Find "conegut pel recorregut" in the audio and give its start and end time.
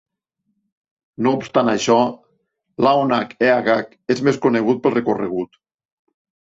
4.49-5.67